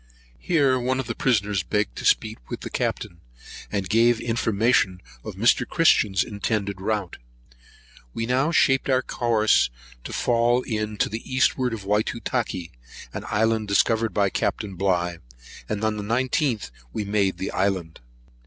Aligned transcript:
Here 0.39 0.79
one 0.79 0.99
of 0.99 1.05
the 1.05 1.13
prisoners 1.13 1.61
begged 1.61 1.95
to 1.97 2.05
speak 2.05 2.49
with 2.49 2.61
the 2.61 2.71
Captain, 2.71 3.21
and 3.71 3.87
gave 3.87 4.19
information 4.19 4.99
of 5.23 5.35
Mr. 5.35 5.63
Christian's 5.69 6.23
intended 6.23 6.81
rout. 6.81 7.19
We 8.11 8.25
now 8.25 8.51
shaped 8.51 8.89
our 8.89 9.03
course 9.03 9.69
to 10.03 10.11
fall 10.11 10.63
in 10.63 10.97
to 10.97 11.07
the 11.09 11.21
eastward 11.31 11.71
of 11.71 11.83
Whytutakee, 11.85 12.71
an 13.13 13.25
island 13.29 13.67
discovered 13.67 14.11
by 14.11 14.31
Capt. 14.31 14.65
Bligh, 14.75 15.19
and 15.69 15.83
on 15.83 15.97
the 15.97 16.03
19th 16.03 16.71
made 16.95 17.37
the 17.37 17.51
island. 17.51 17.99